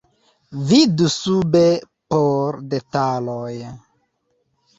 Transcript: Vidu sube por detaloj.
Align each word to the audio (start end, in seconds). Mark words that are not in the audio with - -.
Vidu 0.69 1.09
sube 1.15 1.61
por 2.15 2.59
detaloj. 2.73 3.53